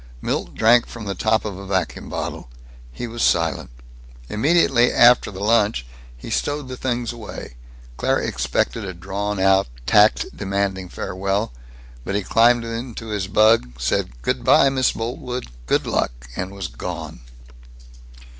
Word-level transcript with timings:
Milt 0.19 0.55
drank 0.55 0.87
from 0.87 1.05
the 1.05 1.13
top 1.13 1.45
of 1.45 1.59
a 1.59 1.65
vacuum 1.67 2.09
bottle. 2.09 2.49
He 2.91 3.05
was 3.05 3.21
silent. 3.21 3.69
Immediately 4.29 4.91
after 4.91 5.29
the 5.29 5.43
lunch 5.43 5.85
he 6.17 6.31
stowed 6.31 6.69
the 6.69 6.75
things 6.75 7.13
away. 7.13 7.53
Claire 7.97 8.17
expected 8.17 8.83
a 8.83 8.95
drawn 8.95 9.39
out, 9.39 9.67
tact 9.85 10.25
demanding 10.35 10.89
farewell, 10.89 11.53
but 12.03 12.15
he 12.15 12.23
climbed 12.23 12.65
into 12.65 13.09
his 13.09 13.27
bug, 13.27 13.73
said 13.79 14.23
"Good 14.23 14.43
by, 14.43 14.69
Miss 14.71 14.91
Boltwood. 14.93 15.45
Good 15.67 15.85
luck!" 15.85 16.27
and 16.35 16.49
was 16.51 16.67
gone. 16.67 17.19